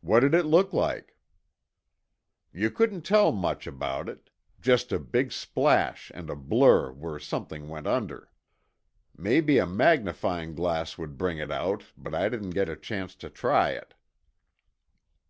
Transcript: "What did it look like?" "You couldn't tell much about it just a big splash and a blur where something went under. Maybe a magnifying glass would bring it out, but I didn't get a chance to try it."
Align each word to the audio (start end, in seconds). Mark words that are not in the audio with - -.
"What 0.00 0.20
did 0.20 0.32
it 0.32 0.46
look 0.46 0.72
like?" 0.72 1.14
"You 2.54 2.70
couldn't 2.70 3.02
tell 3.02 3.32
much 3.32 3.66
about 3.66 4.08
it 4.08 4.30
just 4.62 4.92
a 4.92 4.98
big 4.98 5.30
splash 5.30 6.10
and 6.14 6.30
a 6.30 6.34
blur 6.36 6.90
where 6.90 7.18
something 7.18 7.68
went 7.68 7.86
under. 7.86 8.30
Maybe 9.14 9.58
a 9.58 9.66
magnifying 9.66 10.54
glass 10.54 10.96
would 10.96 11.18
bring 11.18 11.36
it 11.36 11.50
out, 11.50 11.84
but 11.98 12.14
I 12.14 12.30
didn't 12.30 12.52
get 12.52 12.70
a 12.70 12.76
chance 12.76 13.14
to 13.16 13.28
try 13.28 13.72
it." 13.72 13.92